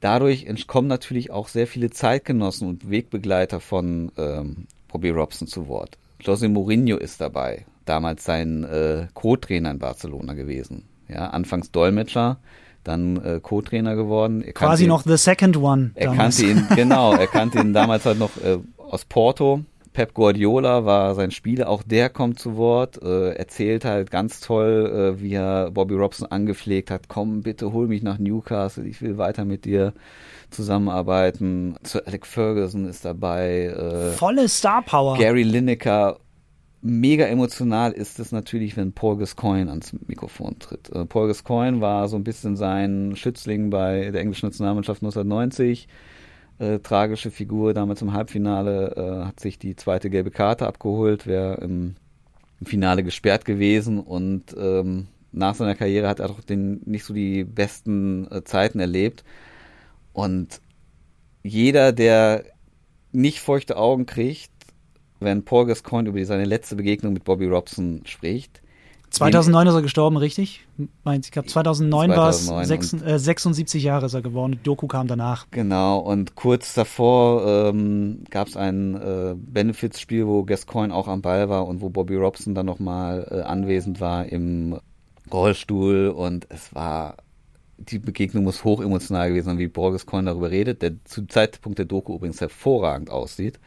[0.00, 5.98] dadurch kommen natürlich auch sehr viele Zeitgenossen und Wegbegleiter von ähm, Bobby Robson zu Wort.
[6.22, 10.84] José Mourinho ist dabei, damals sein äh, Co-Trainer in Barcelona gewesen.
[11.08, 12.38] Ja, anfangs Dolmetscher,
[12.84, 14.42] dann äh, Co-Trainer geworden.
[14.42, 15.90] Er Quasi ihn- noch the second one.
[15.94, 16.38] er damals.
[16.38, 19.60] kannte ihn, genau, er kannte ihn damals halt noch äh, aus Porto.
[19.96, 25.16] Pep Guardiola war sein Spieler, auch der kommt zu Wort, äh, erzählt halt ganz toll,
[25.16, 29.16] äh, wie er Bobby Robson angepflegt hat, komm bitte hol mich nach Newcastle, ich will
[29.16, 29.94] weiter mit dir
[30.50, 31.76] zusammenarbeiten.
[31.82, 35.16] Sir Alec Ferguson ist dabei, äh, Volle Star Power.
[35.16, 36.18] Gary Lineker.
[36.82, 40.90] Mega emotional ist es natürlich, wenn Paul Gascoigne ans Mikrofon tritt.
[40.90, 45.88] Äh, Paul Gascoigne war so ein bisschen sein Schützling bei der englischen Nationalmannschaft 1990.
[46.58, 51.56] Äh, tragische Figur damals im Halbfinale, äh, hat sich die zweite gelbe Karte abgeholt, wäre
[51.56, 51.96] im,
[52.60, 57.12] im Finale gesperrt gewesen und ähm, nach seiner Karriere hat er doch den, nicht so
[57.12, 59.22] die besten äh, Zeiten erlebt.
[60.14, 60.62] Und
[61.42, 62.44] jeder, der
[63.12, 64.50] nicht feuchte Augen kriegt,
[65.20, 68.62] wenn Paul Gascoigne über seine letzte Begegnung mit Bobby Robson spricht.
[69.10, 70.66] 2009 ist er gestorben, richtig?
[71.04, 74.52] Meint, ich glaube 2009 war es, 2009 äh, 76 Jahre ist er geworden.
[74.52, 75.46] Die Doku kam danach.
[75.50, 81.48] Genau, und kurz davor ähm, gab es ein äh, Benefits-Spiel, wo Gascoigne auch am Ball
[81.48, 84.78] war und wo Bobby Robson dann nochmal äh, anwesend war im
[85.32, 87.16] Rollstuhl und es war,
[87.78, 91.78] die Begegnung muss hoch emotional gewesen sein, wie Paul Gascoigne darüber redet, der zum Zeitpunkt
[91.78, 93.58] der Doku übrigens hervorragend aussieht,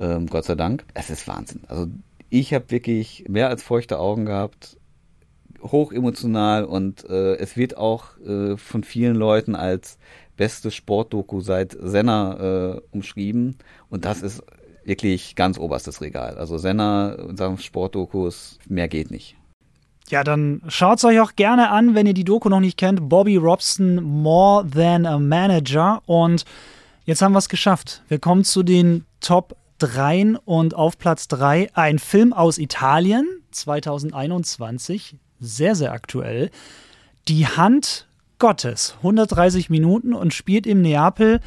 [0.00, 0.84] ähm, Gott sei Dank.
[0.94, 1.62] Es ist Wahnsinn.
[1.68, 1.88] Also
[2.30, 4.76] ich habe wirklich mehr als feuchte Augen gehabt,
[5.62, 9.98] hoch emotional und äh, es wird auch äh, von vielen Leuten als
[10.36, 13.56] beste Sportdoku seit Senna äh, umschrieben
[13.90, 14.42] und das ist
[14.84, 16.38] wirklich ganz oberstes Regal.
[16.38, 19.36] Also Senna in Sachen Sportdokus, mehr geht nicht.
[20.08, 23.10] Ja, dann schaut's euch auch gerne an, wenn ihr die Doku noch nicht kennt.
[23.10, 26.00] Bobby Robson, More Than a Manager.
[26.06, 26.46] Und
[27.04, 28.02] jetzt haben wir es geschafft.
[28.08, 35.16] Wir kommen zu den Top 3 und auf Platz 3 ein Film aus Italien, 2021,
[35.40, 36.50] sehr, sehr aktuell.
[37.28, 38.06] Die Hand
[38.38, 41.40] Gottes, 130 Minuten und spielt im Neapel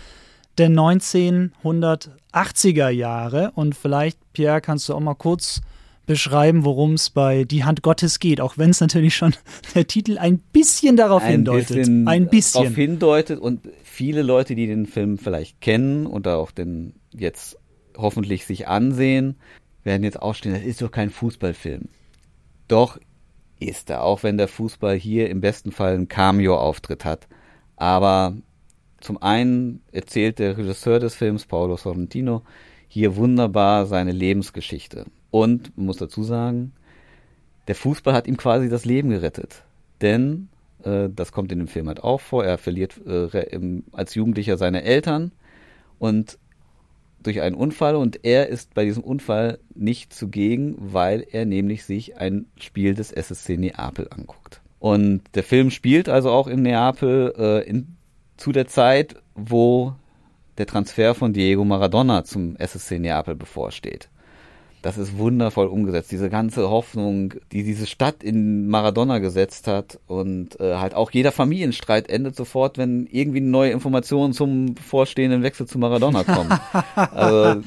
[0.57, 3.51] der 1980er Jahre.
[3.55, 5.61] Und vielleicht, Pierre, kannst du auch mal kurz
[6.05, 9.33] beschreiben, worum es bei Die Hand Gottes geht, auch wenn es natürlich schon
[9.75, 11.87] der Titel ein bisschen darauf hindeutet.
[11.87, 12.63] ein bisschen.
[12.63, 17.57] Darauf hindeutet und viele Leute, die den Film vielleicht kennen oder auch den jetzt
[17.97, 19.35] hoffentlich sich ansehen,
[19.83, 21.89] werden jetzt aufstehen, das ist doch kein Fußballfilm.
[22.67, 22.99] Doch
[23.59, 27.27] ist er, auch wenn der Fußball hier im besten Fall einen Cameo-Auftritt hat.
[27.75, 28.35] Aber
[28.99, 32.43] zum einen erzählt der Regisseur des Films, Paolo Sorrentino,
[32.87, 35.05] hier wunderbar seine Lebensgeschichte.
[35.29, 36.73] Und man muss dazu sagen,
[37.67, 39.63] der Fußball hat ihm quasi das Leben gerettet.
[40.01, 40.49] Denn,
[40.83, 44.57] äh, das kommt in dem Film halt auch vor, er verliert äh, im, als Jugendlicher
[44.57, 45.31] seine Eltern
[45.99, 46.37] und
[47.23, 52.17] durch einen Unfall und er ist bei diesem Unfall nicht zugegen, weil er nämlich sich
[52.17, 54.61] ein Spiel des SSC Neapel anguckt.
[54.79, 57.95] Und der Film spielt also auch in Neapel äh, in,
[58.37, 59.93] zu der Zeit, wo
[60.57, 64.09] der Transfer von Diego Maradona zum SSC Neapel bevorsteht.
[64.81, 66.11] Das ist wundervoll umgesetzt.
[66.11, 71.31] Diese ganze Hoffnung, die diese Stadt in Maradona gesetzt hat und äh, halt auch jeder
[71.31, 76.59] Familienstreit endet sofort, wenn irgendwie neue Informationen zum bevorstehenden Wechsel zu Maradona kommen.
[76.95, 77.61] also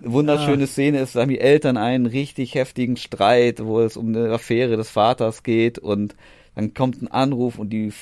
[0.00, 4.32] wunderschöne Szene ist, da haben die Eltern einen richtig heftigen Streit, wo es um eine
[4.32, 6.16] Affäre des Vaters geht und
[6.54, 7.92] dann kommt ein Anruf und die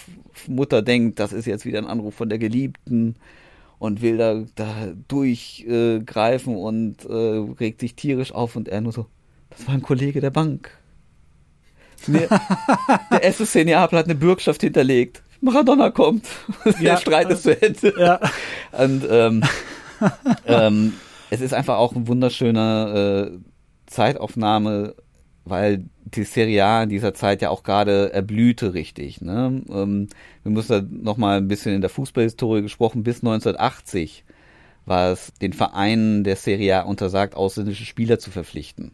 [0.48, 3.16] Mutter denkt, das ist jetzt wieder ein Anruf von der Geliebten
[3.80, 8.92] und will da, da durchgreifen äh, und äh, regt sich tierisch auf und er nur
[8.92, 9.06] so,
[9.48, 10.70] das war ein Kollege der Bank.
[12.06, 12.28] der,
[13.10, 15.22] der SSC Neapel hat eine Bürgschaft hinterlegt.
[15.40, 16.26] Maradona kommt.
[16.64, 16.96] der Ja.
[16.98, 17.94] Streit ist zu Ende.
[17.98, 18.20] Ja.
[18.72, 19.42] Und ähm,
[20.46, 20.92] ähm,
[21.30, 23.38] es ist einfach auch ein wunderschöner äh,
[23.86, 24.94] Zeitaufnahme,
[25.50, 29.20] weil die Serie A in dieser Zeit ja auch gerade erblühte richtig.
[29.20, 29.62] Ne?
[29.68, 30.08] Ähm,
[30.42, 33.02] wir müssen da nochmal ein bisschen in der Fußballhistorie gesprochen.
[33.02, 34.24] Bis 1980
[34.86, 38.92] war es den Vereinen der Serie A untersagt, ausländische Spieler zu verpflichten.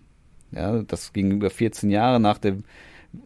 [0.52, 2.56] Ja, das ging über 14 Jahre nach der,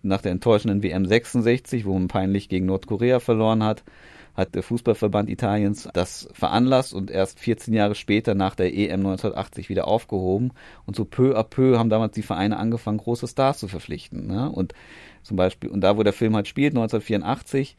[0.03, 3.85] nach der enttäuschenden WM 66, wo man peinlich gegen Nordkorea verloren hat.
[4.35, 9.69] Hat der Fußballverband Italiens das veranlasst und erst 14 Jahre später nach der EM 1980
[9.69, 10.53] wieder aufgehoben.
[10.87, 14.27] Und so peu à peu haben damals die Vereine angefangen, große Stars zu verpflichten.
[14.27, 14.51] Ne?
[14.51, 14.75] Und
[15.23, 17.77] zum Beispiel, und da, wo der Film halt spielt, 1984,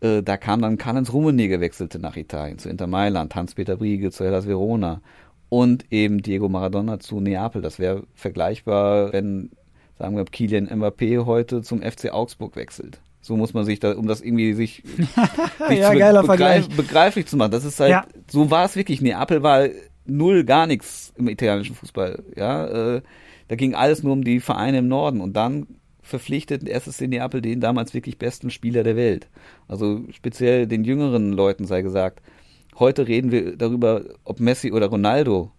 [0.00, 4.24] äh, da kam dann Karl-Heinz Rummenigge wechselte nach Italien, zu Inter Mailand, Hans-Peter Briege zu
[4.24, 5.00] Hellas Verona
[5.48, 7.62] und eben Diego Maradona zu Neapel.
[7.62, 9.50] Das wäre vergleichbar, wenn,
[9.98, 13.00] sagen wir, Kilian Mbappé heute zum FC Augsburg wechselt.
[13.22, 14.82] So muss man sich da, um das irgendwie sich,
[15.68, 17.52] sich ja, geiler begreif, begreiflich zu machen.
[17.52, 18.04] Das ist halt, Ja.
[18.28, 19.00] so war es wirklich.
[19.00, 19.68] Neapel war
[20.04, 22.24] null, gar nichts im italienischen Fußball.
[22.36, 23.02] Ja, äh,
[23.48, 25.66] da ging alles nur um die Vereine im Norden und dann
[26.02, 29.28] verpflichtet SSC Neapel den damals wirklich besten Spieler der Welt.
[29.68, 32.20] Also speziell den jüngeren Leuten sei gesagt.
[32.78, 35.52] Heute reden wir darüber, ob Messi oder Ronaldo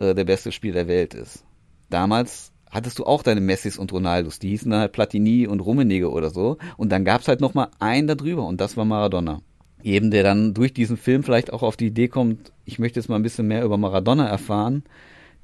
[0.00, 1.44] äh, der beste Spieler der Welt ist.
[1.90, 4.40] Damals hattest du auch deine Messis und Ronaldos.
[4.40, 6.58] Die hießen dann halt Platini und Rummenigge oder so.
[6.76, 9.40] Und dann gab's halt noch mal einen darüber und das war Maradona.
[9.82, 13.08] Eben der dann durch diesen Film vielleicht auch auf die Idee kommt, ich möchte jetzt
[13.08, 14.82] mal ein bisschen mehr über Maradona erfahren.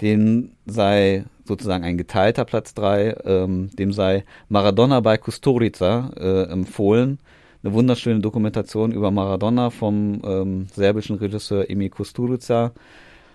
[0.01, 7.19] Dem sei sozusagen ein geteilter Platz drei, ähm, dem sei Maradona bei Kusturica äh, empfohlen.
[7.63, 12.71] Eine wunderschöne Dokumentation über Maradona vom ähm, serbischen Regisseur Emi Kusturica,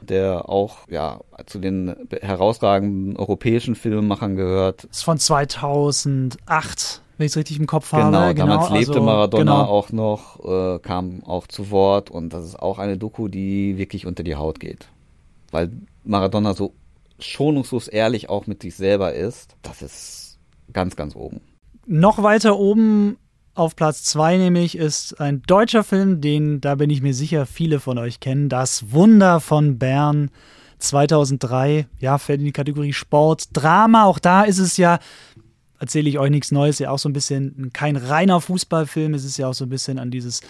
[0.06, 4.84] der auch ja zu den herausragenden europäischen Filmemachern gehört.
[4.84, 8.34] Das ist von 2008, wenn ich es richtig im Kopf Genau, habe.
[8.34, 9.64] damals lebte also, Maradona genau.
[9.64, 14.06] auch noch, äh, kam auch zu Wort und das ist auch eine Doku, die wirklich
[14.06, 14.88] unter die Haut geht.
[15.50, 15.70] Weil
[16.04, 16.72] Maradona so
[17.18, 20.38] schonungslos ehrlich auch mit sich selber ist, das ist
[20.72, 21.40] ganz, ganz oben.
[21.86, 23.16] Noch weiter oben
[23.56, 27.80] auf Platz 2 nämlich ist ein deutscher Film, den, da bin ich mir sicher, viele
[27.80, 28.48] von euch kennen.
[28.48, 30.30] Das Wunder von Bern
[30.78, 31.86] 2003.
[31.98, 33.48] Ja, fällt in die Kategorie Sport.
[33.52, 34.98] Drama, auch da ist es ja,
[35.78, 39.14] erzähle ich euch nichts Neues, ja auch so ein bisschen kein reiner Fußballfilm.
[39.14, 40.40] Es ist ja auch so ein bisschen an dieses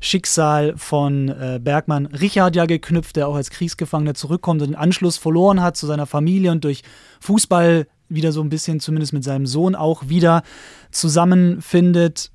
[0.00, 5.18] Schicksal von äh, Bergmann Richard ja geknüpft, der auch als Kriegsgefangener zurückkommt und den Anschluss
[5.18, 6.82] verloren hat zu seiner Familie und durch
[7.20, 10.42] Fußball wieder so ein bisschen, zumindest mit seinem Sohn, auch wieder
[10.90, 12.30] zusammenfindet.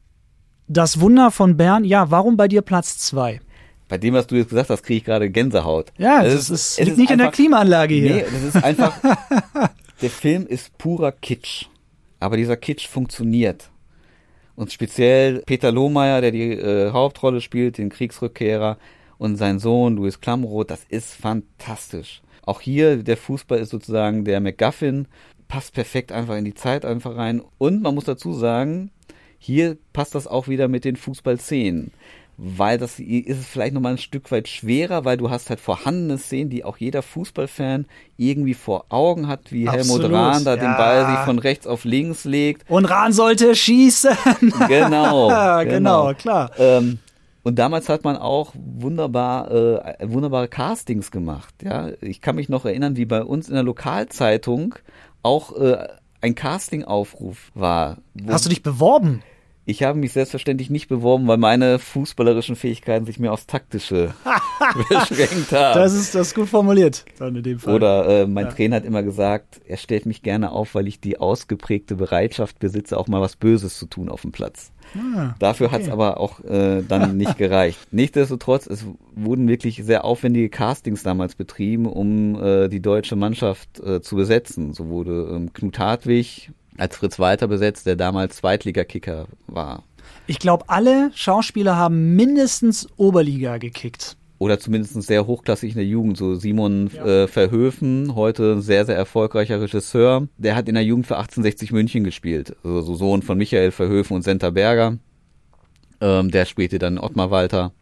[0.71, 3.41] Das Wunder von Bern, ja, warum bei dir Platz 2?
[3.88, 5.91] Bei dem, was du jetzt gesagt hast, kriege ich gerade Gänsehaut.
[5.97, 8.15] Ja, Es das ist- ist, es liegt ist nicht in der einfach- Klimaanlage hier.
[8.17, 8.93] Nee, das ist einfach,
[10.01, 11.65] der Film ist purer Kitsch.
[12.19, 13.71] Aber dieser Kitsch funktioniert.
[14.55, 18.77] Und speziell Peter Lohmeier, der die äh, Hauptrolle spielt, den Kriegsrückkehrer,
[19.17, 22.21] und sein Sohn Louis Klamroth, das ist fantastisch.
[22.45, 25.08] Auch hier, der Fußball ist sozusagen der McGuffin,
[25.47, 27.41] passt perfekt einfach in die Zeit einfach rein.
[27.58, 28.91] Und man muss dazu sagen,
[29.39, 31.91] hier passt das auch wieder mit den Fußballszenen.
[32.41, 36.17] Weil das ist es vielleicht nochmal ein Stück weit schwerer, weil du hast halt vorhandene
[36.17, 40.63] Szenen, die auch jeder Fußballfan irgendwie vor Augen hat, wie Absolut, Helmut Rahn da den
[40.63, 40.78] ja.
[40.78, 42.69] Ball sich von rechts auf links legt.
[42.69, 44.12] Und Rahn sollte schießen.
[44.69, 45.30] Genau.
[45.30, 46.52] Ja, genau, klar.
[46.58, 46.99] Ähm,
[47.43, 51.54] und damals hat man auch wunderbar, äh, wunderbare Castings gemacht.
[51.62, 54.75] Ja, ich kann mich noch erinnern, wie bei uns in der Lokalzeitung
[55.23, 55.88] auch äh,
[56.21, 57.97] ein Castingaufruf war.
[58.27, 59.21] Hast du dich beworben?
[59.65, 64.15] Ich habe mich selbstverständlich nicht beworben, weil meine fußballerischen Fähigkeiten sich mehr aufs Taktische
[64.89, 65.75] beschränkt haben.
[65.79, 67.05] Das ist, das ist gut formuliert.
[67.19, 67.75] Dann in dem Fall.
[67.75, 68.51] Oder äh, mein Ja.
[68.51, 72.97] Trainer hat immer gesagt, er stellt mich gerne auf, weil ich die ausgeprägte Bereitschaft besitze,
[72.97, 74.71] auch mal was Böses zu tun auf dem Platz.
[74.97, 75.75] Ah, Dafür okay.
[75.75, 77.80] hat's aber auch äh, dann nicht gereicht.
[77.91, 84.02] Nichtsdestotrotz, es wurden wirklich sehr aufwendige Castings damals betrieben, um äh, die deutsche Mannschaft äh,
[84.02, 84.73] zu besetzen.
[84.73, 89.84] So wurde ähm, Knut Hartwig als Fritz Walter besetzt, der damals Zweitligakicker war.
[90.28, 94.15] Ich glaube, alle Schauspieler haben mindestens Oberliga gekickt.
[94.39, 96.17] Oder zumindest sehr hochklassig in der Jugend.
[96.17, 100.28] So Simon äh, Verhöfen, heute ein sehr, sehr erfolgreicher Regisseur.
[100.38, 102.56] Der hat in der Jugend für 1860 München gespielt.
[102.63, 104.97] Also so Sohn von Michael Verhöfen und Senta Berger.
[106.02, 107.73] Ähm, der spielte dann Ottmar Walter.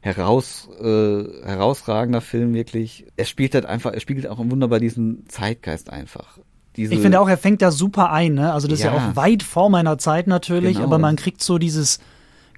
[0.00, 3.06] Heraus, äh, herausragender Film wirklich.
[3.16, 6.38] Er spielt halt einfach, er spiegelt auch wunderbar diesen Zeitgeist einfach.
[6.74, 8.34] Diese, Ich finde auch, er fängt da super ein.
[8.34, 8.52] Ne?
[8.52, 9.10] Also das ist ja Ja.
[9.10, 10.86] auch weit vor meiner Zeit natürlich, Genau.
[10.86, 12.00] aber man kriegt so dieses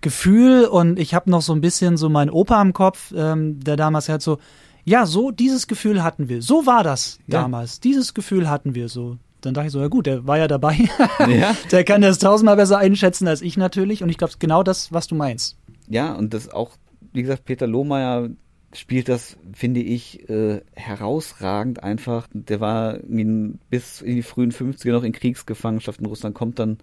[0.02, 3.76] Gefühl und ich habe noch so ein bisschen so meinen Opa im Kopf, ähm, der
[3.76, 4.38] damals halt so,
[4.84, 6.42] ja, so dieses Gefühl hatten wir.
[6.42, 7.40] So war das Ja.
[7.42, 7.80] damals.
[7.80, 9.16] Dieses Gefühl hatten wir so.
[9.40, 10.76] Dann dachte ich so, ja gut, der war ja dabei.
[11.28, 11.56] Ja.
[11.72, 14.02] Der kann das tausendmal besser einschätzen als ich natürlich.
[14.02, 15.56] Und ich glaube, genau das, was du meinst.
[15.88, 16.70] Ja, und das auch,
[17.12, 18.28] wie gesagt, Peter Lohmeier
[18.74, 22.26] spielt das, finde ich, äh, herausragend einfach.
[22.32, 26.78] Der war in, bis in die frühen 50er noch in Kriegsgefangenschaft in Russland, kommt dann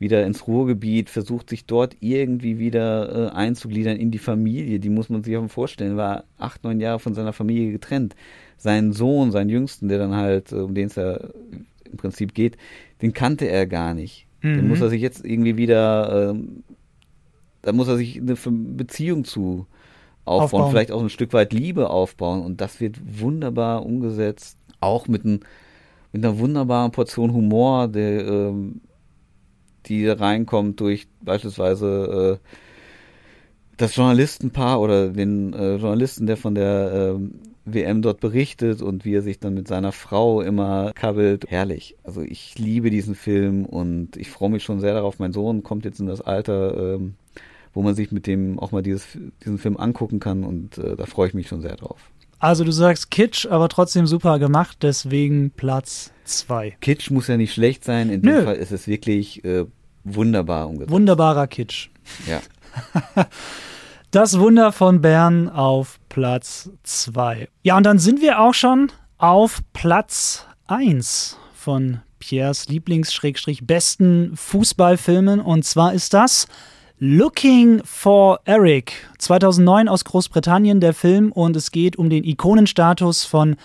[0.00, 4.80] wieder ins Ruhrgebiet, versucht sich dort irgendwie wieder äh, einzugliedern in die Familie.
[4.80, 8.16] Die muss man sich auch vorstellen, war acht, neun Jahre von seiner Familie getrennt.
[8.56, 11.16] Sein Sohn, sein Jüngsten, der dann halt, äh, um den es ja
[11.84, 12.56] im Prinzip geht,
[13.02, 14.26] den kannte er gar nicht.
[14.42, 14.68] Den Mhm.
[14.68, 16.64] muss er sich jetzt irgendwie wieder ähm,
[17.62, 19.66] da muss er sich eine Beziehung zu
[20.24, 22.42] aufbauen, aufbauen, vielleicht auch ein Stück weit Liebe aufbauen.
[22.42, 24.56] Und das wird wunderbar umgesetzt.
[24.80, 25.40] Auch mit, ein,
[26.12, 28.80] mit einer wunderbaren Portion Humor, der, ähm,
[29.86, 32.46] die reinkommt durch beispielsweise äh,
[33.76, 37.20] das Journalistenpaar oder den äh, Journalisten, der von der äh,
[37.64, 41.46] WM dort berichtet und wie er sich dann mit seiner Frau immer kabbelt.
[41.48, 41.96] Herrlich.
[42.04, 45.18] Also ich liebe diesen Film und ich freue mich schon sehr darauf.
[45.18, 47.14] Mein Sohn kommt jetzt in das Alter, ähm,
[47.72, 51.06] wo man sich mit dem auch mal dieses, diesen Film angucken kann und äh, da
[51.06, 52.10] freue ich mich schon sehr drauf.
[52.40, 56.76] Also du sagst Kitsch, aber trotzdem super gemacht, deswegen Platz zwei.
[56.80, 58.36] Kitsch muss ja nicht schlecht sein, in Nö.
[58.36, 59.66] dem Fall ist es wirklich äh,
[60.04, 60.90] wunderbar umgesetzt.
[60.90, 61.90] Wunderbarer Kitsch.
[62.26, 62.40] Ja.
[64.10, 67.48] das Wunder von Bern auf Platz zwei.
[67.62, 75.66] Ja, und dann sind wir auch schon auf Platz eins von Piers Lieblings-besten Fußballfilmen und
[75.66, 76.46] zwar ist das
[77.02, 83.56] Looking for Eric, 2009 aus Großbritannien der Film und es geht um den Ikonenstatus von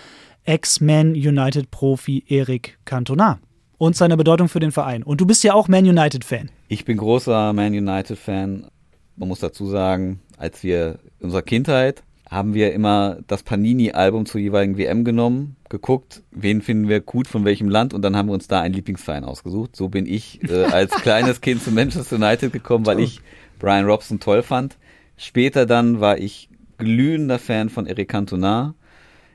[0.44, 3.38] Ex-Man United-Profi Eric Cantona
[3.76, 5.02] und seine Bedeutung für den Verein.
[5.02, 6.48] Und du bist ja auch Man United-Fan.
[6.68, 8.68] Ich bin großer Man United-Fan.
[9.16, 14.40] Man muss dazu sagen, als wir in unserer Kindheit haben wir immer das Panini-Album zur
[14.40, 18.32] jeweiligen WM genommen, geguckt, wen finden wir gut von welchem Land und dann haben wir
[18.32, 19.76] uns da einen Lieblingsverein ausgesucht.
[19.76, 23.20] So bin ich äh, als kleines Kind zu Manchester United gekommen, weil ich
[23.58, 24.76] Brian Robson toll fand.
[25.16, 28.74] Später dann war ich glühender Fan von Eric Cantona.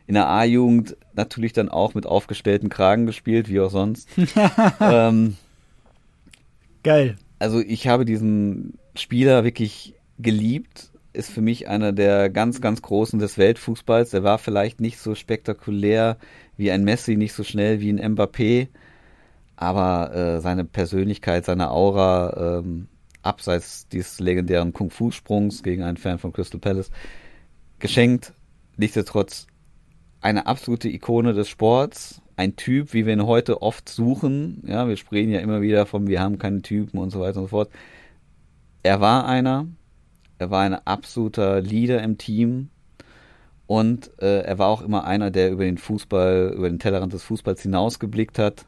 [0.05, 4.09] In der A-Jugend natürlich dann auch mit aufgestellten Kragen gespielt, wie auch sonst.
[4.81, 5.37] ähm,
[6.83, 7.15] Geil.
[7.39, 13.19] Also ich habe diesen Spieler wirklich geliebt ist für mich einer der ganz, ganz Großen
[13.19, 14.13] des Weltfußballs.
[14.13, 16.17] Er war vielleicht nicht so spektakulär
[16.57, 18.67] wie ein Messi, nicht so schnell wie ein Mbappé,
[19.55, 22.87] aber äh, seine Persönlichkeit, seine Aura, ähm,
[23.21, 26.91] abseits dieses legendären Kung-Fu-Sprungs gegen einen Fan von Crystal Palace,
[27.79, 28.33] geschenkt.
[28.77, 29.47] Nichtsdestotrotz
[30.21, 34.63] eine absolute Ikone des Sports, ein Typ, wie wir ihn heute oft suchen.
[34.65, 37.45] Ja, wir sprechen ja immer wieder von, wir haben keine Typen und so weiter und
[37.45, 37.69] so fort.
[38.83, 39.67] Er war einer,
[40.41, 42.69] er war ein absoluter Leader im Team
[43.67, 47.23] und äh, er war auch immer einer, der über den Fußball, über den Tellerrand des
[47.23, 48.65] Fußballs hinausgeblickt hat.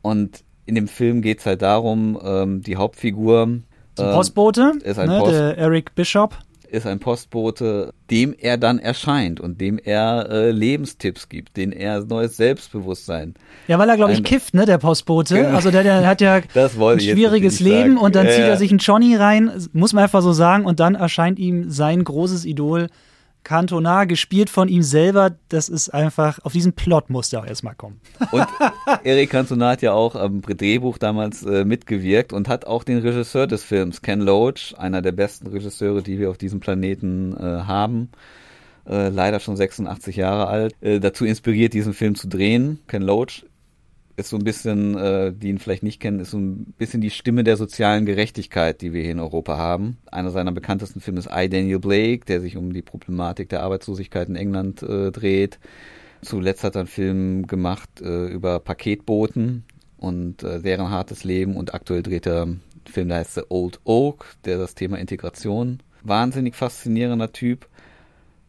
[0.00, 3.60] Und in dem Film geht es halt darum, ähm, die Hauptfigur.
[3.94, 6.36] Zum Postbote, ist ein ne, Post der Eric Bishop
[6.70, 12.04] ist ein Postbote, dem er dann erscheint und dem er äh, Lebenstipps gibt, den er
[12.04, 13.34] neues Selbstbewusstsein.
[13.68, 15.34] Ja, weil er, glaube ich, kifft, ne, der Postbote.
[15.34, 15.56] Genau.
[15.56, 17.98] Also der, der hat ja ein schwieriges Leben sagen.
[17.98, 20.80] und dann ja, zieht er sich einen Johnny rein, muss man einfach so sagen, und
[20.80, 22.88] dann erscheint ihm sein großes Idol
[23.46, 28.00] Cantona, gespielt von ihm selber, das ist einfach, auf diesen Plot musste auch erstmal kommen.
[28.32, 28.44] Und
[29.04, 33.46] Eric Cantona hat ja auch am Drehbuch damals äh, mitgewirkt und hat auch den Regisseur
[33.46, 38.08] des Films, Ken Loach, einer der besten Regisseure, die wir auf diesem Planeten äh, haben,
[38.84, 42.80] äh, leider schon 86 Jahre alt, äh, dazu inspiriert, diesen Film zu drehen.
[42.88, 43.44] Ken Loach
[44.16, 47.10] ist so ein bisschen, äh, die ihn vielleicht nicht kennen, ist so ein bisschen die
[47.10, 49.98] Stimme der sozialen Gerechtigkeit, die wir hier in Europa haben.
[50.10, 54.28] Einer seiner bekanntesten Filme ist I, Daniel Blake, der sich um die Problematik der Arbeitslosigkeit
[54.28, 55.58] in England äh, dreht.
[56.22, 59.64] Zuletzt hat er einen Film gemacht äh, über Paketboten
[59.98, 63.80] und äh, deren hartes Leben und aktuell dreht er einen Film, der heißt The Old
[63.84, 65.82] Oak, der das Thema Integration.
[66.02, 67.68] Wahnsinnig faszinierender Typ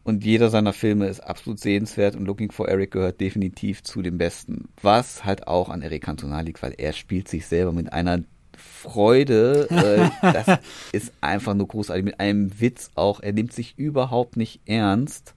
[0.08, 4.16] und jeder seiner Filme ist absolut sehenswert und Looking for Eric gehört definitiv zu den
[4.16, 4.70] besten.
[4.80, 8.22] Was halt auch an Eric Cantona liegt, weil er spielt sich selber mit einer
[8.56, 9.68] Freude.
[9.70, 10.60] Äh, das
[10.92, 12.04] ist einfach nur großartig.
[12.06, 13.20] Mit einem Witz auch.
[13.20, 15.34] Er nimmt sich überhaupt nicht ernst.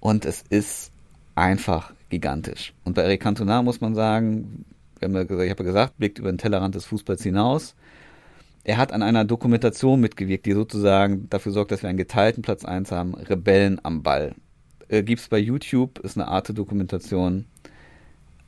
[0.00, 0.90] Und es ist
[1.34, 2.72] einfach gigantisch.
[2.84, 4.64] Und bei Eric Cantona muss man sagen,
[4.98, 7.74] ich habe ja gesagt, blickt über den Tellerrand des Fußballs hinaus.
[8.64, 12.64] Er hat an einer Dokumentation mitgewirkt, die sozusagen dafür sorgt, dass wir einen geteilten Platz
[12.64, 13.14] 1 haben.
[13.14, 14.34] Rebellen am Ball.
[14.88, 17.46] Äh, es bei YouTube, ist eine Art Dokumentation.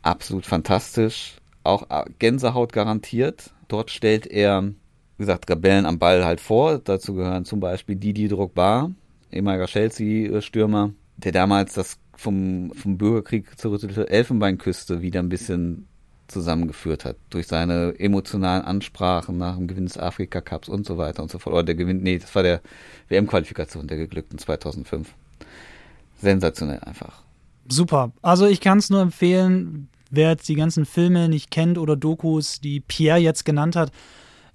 [0.02, 1.36] Absolut fantastisch.
[1.62, 3.52] Auch äh, Gänsehaut garantiert.
[3.68, 4.74] Dort stellt er, wie
[5.18, 6.78] gesagt, Rebellen am Ball halt vor.
[6.78, 8.90] Dazu gehören zum Beispiel Didi Drogba,
[9.30, 15.86] ehemaliger Chelsea-Stürmer, der damals das vom, vom Bürgerkrieg zurückgekehrte Elfenbeinküste wieder ein bisschen
[16.30, 17.16] zusammengeführt hat.
[17.30, 21.38] Durch seine emotionalen Ansprachen nach dem Gewinn des Afrika Cups und so weiter und so
[21.38, 21.54] fort.
[21.54, 22.60] Oder der Gewinn, nee, das war der
[23.08, 25.14] WM-Qualifikation der geglückten 2005.
[26.20, 27.22] Sensationell einfach.
[27.68, 28.12] Super.
[28.22, 32.60] Also ich kann es nur empfehlen, wer jetzt die ganzen Filme nicht kennt oder Dokus,
[32.60, 33.92] die Pierre jetzt genannt hat,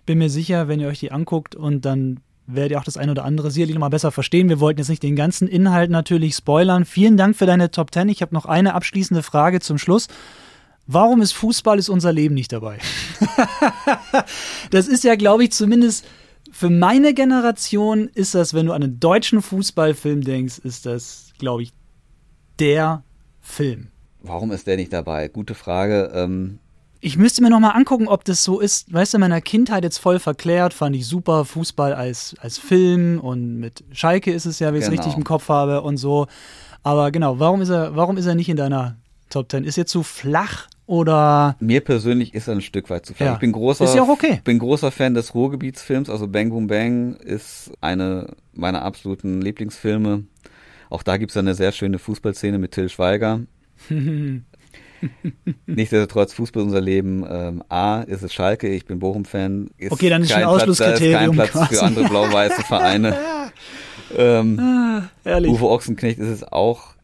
[0.05, 3.11] bin mir sicher, wenn ihr euch die anguckt und dann werdet ihr auch das eine
[3.11, 4.49] oder andere sicherlich nochmal besser verstehen.
[4.49, 6.85] Wir wollten jetzt nicht den ganzen Inhalt natürlich spoilern.
[6.85, 8.09] Vielen Dank für deine Top 10.
[8.09, 10.07] Ich habe noch eine abschließende Frage zum Schluss.
[10.87, 12.77] Warum ist Fußball ist unser Leben nicht dabei?
[14.71, 16.05] das ist ja, glaube ich, zumindest
[16.51, 21.63] Für meine Generation ist das, wenn du an einen deutschen Fußballfilm denkst, ist das, glaube
[21.63, 21.73] ich,
[22.59, 23.03] der
[23.41, 23.87] Film.
[24.21, 25.27] Warum ist der nicht dabei?
[25.27, 26.11] Gute Frage.
[26.15, 26.59] Ähm
[27.01, 28.91] ich müsste mir noch mal angucken, ob das so ist.
[28.91, 33.19] Weißt du, in meiner Kindheit jetzt voll verklärt, fand ich super Fußball als, als Film
[33.19, 35.01] und mit Schalke ist es ja, wenn ich es Genau.
[35.01, 36.25] richtig im Kopf habe und so.
[36.83, 38.95] Aber genau, warum ist er, warum ist er nicht in deiner
[39.29, 39.65] Top 10?
[39.65, 43.25] Ist er zu flach oder Mir persönlich ist er ein Stück weit zu flach.
[43.27, 43.33] Ja.
[43.33, 44.41] Ich bin großer, Ist ja auch okay.
[44.43, 46.09] bin großer Fan des Ruhrgebietsfilms.
[46.09, 50.23] Also Bang Boom Bang ist eine meiner absoluten Lieblingsfilme.
[50.89, 53.41] Auch da gibt es eine sehr schöne Fußballszene mit Till Schweiger.
[55.65, 57.25] Nichtsdestotrotz, Fußball unser Leben.
[57.29, 59.71] Ähm, A, ist es Schalke, ich bin Bochum-Fan.
[59.77, 61.75] Ist Okay, dann ist kein ein Platz, da ist kein Ausschlusskriterium Platz quasi.
[61.75, 63.17] für andere blau-weiße Vereine.
[64.17, 65.51] ähm, ehrlich?
[65.51, 66.94] Uwe Ochsenknecht ist es auch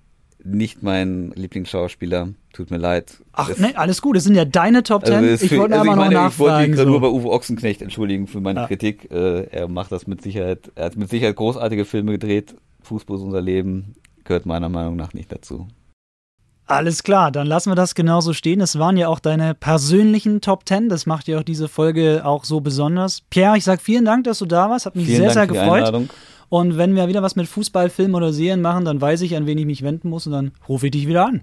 [0.43, 2.29] nicht mein Lieblingsschauspieler.
[2.53, 3.21] Tut mir leid.
[3.33, 4.15] Ach, Das- nee, alles gut.
[4.17, 5.23] Das sind ja deine Top 10.
[5.23, 6.71] es ich für- wollte also aber noch meine, Ich wollte mich nachfragen.
[6.73, 7.13] gerade nur bei So.
[7.15, 8.67] Uwe Ochsenknecht entschuldigen für meine Ja.
[8.67, 9.09] Kritik.
[9.11, 12.55] Äh, er macht das mit Sicherheit, er hat mit Sicherheit großartige Filme gedreht.
[12.83, 15.67] Fußball ist unser Leben, gehört meiner Meinung nach nicht dazu.
[16.67, 18.61] Alles klar, dann lassen wir das genauso stehen.
[18.61, 20.87] Es waren ja auch deine persönlichen Top 10.
[20.87, 23.21] Das macht ja auch diese Folge auch so besonders.
[23.29, 24.85] Pierre, ich sag vielen Dank, dass du da warst.
[24.85, 25.79] Hat mich Vielen sehr, Dank sehr für die gefreut.
[25.79, 26.09] Einladung.
[26.47, 29.45] Und wenn wir wieder was mit Fußball, Film oder Serien machen, dann weiß ich, an
[29.47, 31.41] wen ich mich wenden muss und dann rufe ich dich wieder an.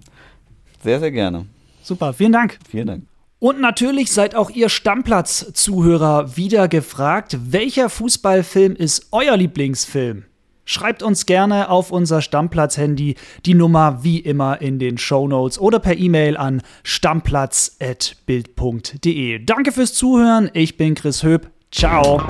[0.83, 1.45] Sehr, sehr gerne.
[1.81, 2.59] Super, vielen Dank.
[2.69, 3.03] Vielen Dank.
[3.39, 7.37] Und natürlich seid auch ihr Stammplatz-Zuhörer wieder gefragt.
[7.41, 10.25] Welcher Fußballfilm ist euer Lieblingsfilm?
[10.71, 15.97] Schreibt uns gerne auf unser Stammplatz-Handy die Nummer wie immer in den Shownotes oder per
[15.97, 19.45] E-Mail an stammplatz.bild.de.
[19.45, 20.51] Danke fürs Zuhören.
[20.53, 21.49] Ich bin Chris Höp.
[21.71, 22.21] Ciao.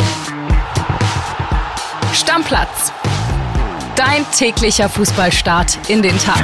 [2.14, 2.94] Stammplatz.
[3.98, 6.42] Dein täglicher Fußballstart in den Tag.